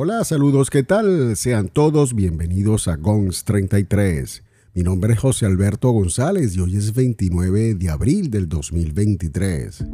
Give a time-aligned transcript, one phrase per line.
[0.00, 1.34] Hola, saludos, ¿qué tal?
[1.34, 4.44] Sean todos bienvenidos a GONS 33.
[4.72, 9.86] Mi nombre es José Alberto González y hoy es 29 de abril del 2023.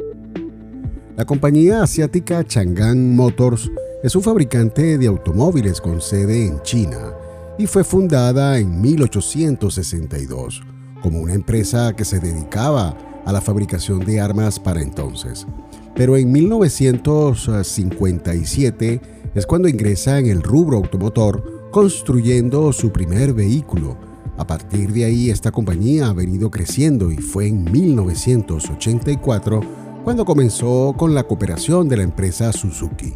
[1.17, 3.71] La compañía asiática Chang'an Motors
[4.03, 7.15] es un fabricante de automóviles con sede en China
[7.57, 10.61] y fue fundada en 1862
[11.01, 12.95] como una empresa que se dedicaba
[13.25, 15.47] a la fabricación de armas para entonces.
[15.95, 23.97] Pero en 1957 es cuando ingresa en el rubro automotor construyendo su primer vehículo.
[24.37, 29.59] A partir de ahí esta compañía ha venido creciendo y fue en 1984
[30.05, 33.13] cuando comenzó con la cooperación de la empresa Suzuki.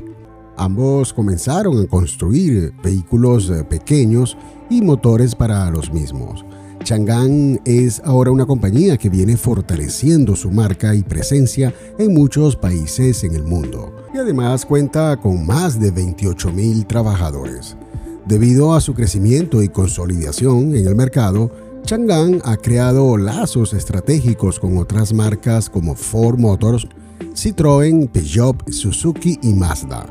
[0.57, 4.38] Ambos comenzaron a construir vehículos eh, pequeños
[4.69, 6.43] y motores para los mismos.
[6.83, 13.23] Chang'an es ahora una compañía que viene fortaleciendo su marca y presencia en muchos países
[13.23, 17.77] en el mundo y además cuenta con más de 28 mil trabajadores.
[18.25, 21.51] Debido a su crecimiento y consolidación en el mercado,
[21.83, 26.88] Chang'an ha creado lazos estratégicos con otras marcas como Ford Motors,
[27.33, 30.05] Citroën, Peugeot, Suzuki y Mazda,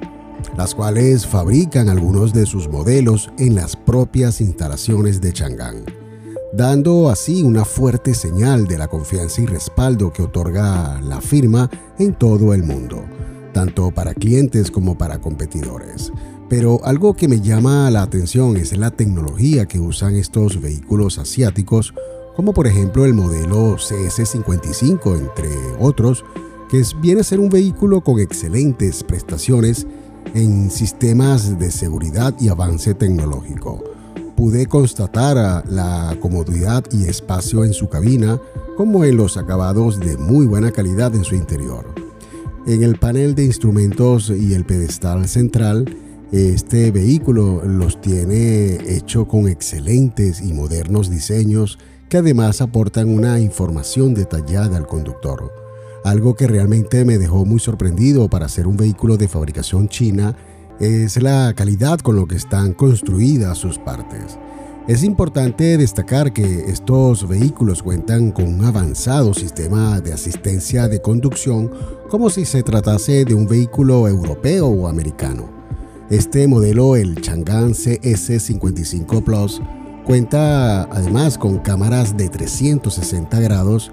[0.57, 5.85] las cuales fabrican algunos de sus modelos en las propias instalaciones de Chang'an
[6.53, 12.15] dando así una fuerte señal de la confianza y respaldo que otorga la firma en
[12.15, 13.05] todo el mundo,
[13.59, 16.13] tanto para clientes como para competidores.
[16.49, 21.93] Pero algo que me llama la atención es la tecnología que usan estos vehículos asiáticos,
[22.37, 26.25] como por ejemplo el modelo CS55, entre otros,
[26.71, 29.89] que viene a ser un vehículo con excelentes prestaciones
[30.35, 33.83] en sistemas de seguridad y avance tecnológico
[34.37, 38.41] pude constatar la comodidad y espacio en su cabina,
[38.77, 42.08] como en los acabados de muy buena calidad en su interior.
[42.69, 45.87] En el panel de instrumentos y el pedestal central,
[46.33, 51.79] este vehículo los tiene hecho con excelentes y modernos diseños
[52.11, 55.51] que además aportan una información detallada al conductor.
[56.05, 60.37] Algo que realmente me dejó muy sorprendido para ser un vehículo de fabricación china
[60.79, 64.37] es la calidad con lo que están construidas sus partes.
[64.89, 71.71] Es importante destacar que estos vehículos cuentan con un avanzado sistema de asistencia de conducción
[72.09, 75.51] como si se tratase de un vehículo europeo o americano.
[76.09, 79.61] Este modelo, el Chang'an CS55 Plus,
[80.07, 83.93] cuenta además con cámaras de 360 grados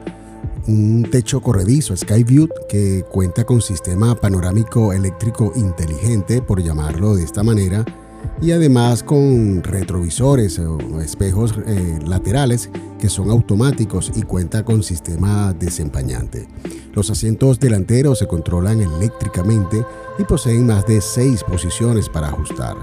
[0.66, 7.44] un techo corredizo Skyview que cuenta con sistema panorámico eléctrico inteligente, por llamarlo de esta
[7.44, 7.84] manera,
[8.42, 12.70] y además con retrovisores o espejos eh, laterales
[13.00, 16.48] que son automáticos y cuenta con sistema desempañante.
[16.94, 19.86] Los asientos delanteros se controlan eléctricamente
[20.18, 22.76] y poseen más de seis posiciones para ajustar.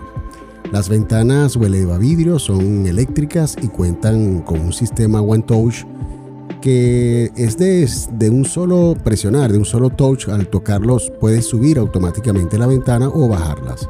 [0.70, 5.84] Las ventanas o vidrios son eléctricas y cuentan con un sistema One Touch
[6.62, 12.56] que es de, un solo presionar, de un solo touch, al tocarlos puedes subir automáticamente
[12.56, 13.88] la ventana o bajarlas.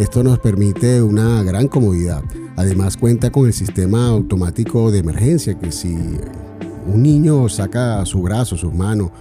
[0.00, 2.22] Esto nos permite una gran comodidad.
[2.56, 5.94] Además cuenta con el sistema automático de emergencia que si
[6.86, 9.12] un niño saca su brazo, su mano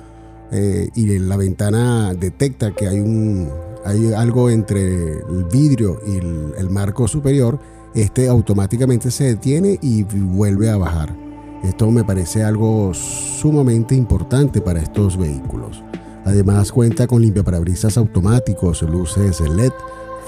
[0.54, 3.50] eh, y la ventana detecta que hay, un,
[3.84, 7.60] hay algo entre el vidrio y el marco superior,
[7.94, 11.14] este automáticamente se detiene y vuelve a bajar.
[11.62, 15.84] Esto me parece algo sumamente importante para estos vehículos.
[16.24, 19.74] Además cuenta con limpiaparabrisas automáticos, luces LED,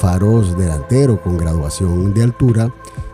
[0.02, 2.74] faros delanteros con graduación de altura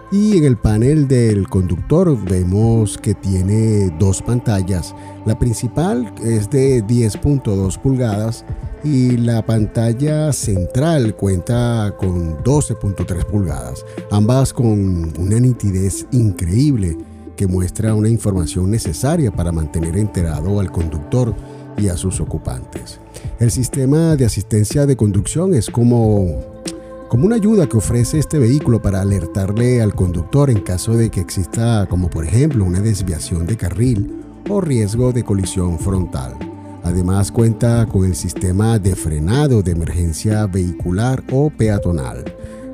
[0.10, 4.96] y en el panel del conductor vemos que tiene dos pantallas.
[5.26, 8.46] La principal es de 10.2 pulgadas
[8.86, 16.98] y la pantalla central cuenta con 12.3 pulgadas, ambas con una nitidez increíble
[17.36, 21.36] que muestra una información necesaria para mantener enterado al conductor
[21.78, 23.02] y a sus ocupantes.
[23.40, 26.64] El sistema de asistencia de conducción es como,
[27.10, 31.22] como una ayuda que ofrece este vehículo para alertarle al conductor en caso de que
[31.22, 36.36] exista, como por ejemplo, una desviación de carril o riesgo de colisión frontal.
[36.84, 42.26] Además cuenta con el sistema de frenado de emergencia vehicular o peatonal.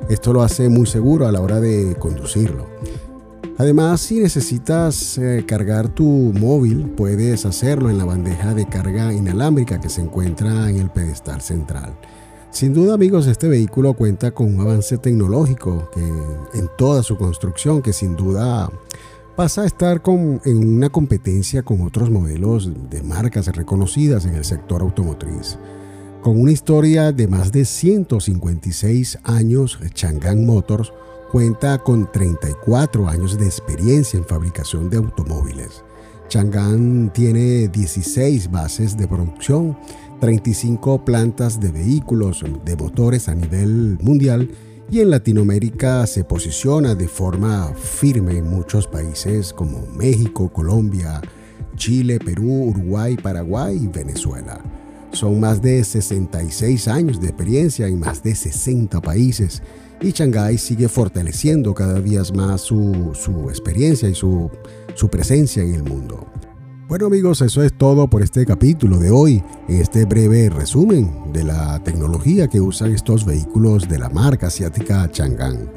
[0.08, 2.66] Esto lo hace muy seguro a la hora de conducirlo.
[3.56, 9.80] Además, si necesitas eh, cargar tu móvil, puedes hacerlo en la bandeja de carga inalámbrica
[9.80, 11.94] que se encuentra en el pedestal central.
[12.54, 15.90] Sin duda, amigos, este vehículo cuenta con un avance tecnológico
[16.54, 18.70] en toda su construcción que sin duda
[19.34, 24.82] pasa a estar en una competencia con otros modelos de marcas reconocidas en el sector
[24.82, 25.58] automotriz.
[26.22, 30.92] Con una historia de más de 156 años, Chang'an Motors
[31.32, 35.82] cuenta con 34 años de experiencia en fabricación de automóviles.
[36.28, 39.76] Chang'an tiene 16 bases de producción,
[40.20, 44.50] 35 plantas de vehículos de motores a nivel mundial
[44.90, 51.20] y en Latinoamérica se posiciona de forma firme en muchos países como México, Colombia,
[51.76, 54.60] Chile, Perú, Uruguay, Paraguay y Venezuela.
[55.12, 59.62] Son más de 66 años de experiencia en más de 60 países
[60.00, 63.12] y Shanghái sigue fortaleciendo cada día más su,
[63.48, 64.50] experiencia y su,
[64.94, 66.26] su presencia en el mundo.
[66.86, 71.82] Bueno amigos, eso es todo por este capítulo de hoy, este breve resumen de la
[71.82, 75.70] tecnología que usan estos vehículos de la marca asiática Chang'an.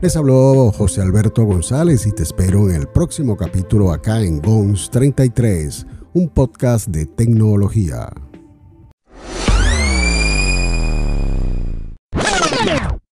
[0.00, 4.88] Les habló José Alberto González y te espero en el próximo capítulo acá en GONS
[4.90, 8.08] 33, un podcast de tecnología.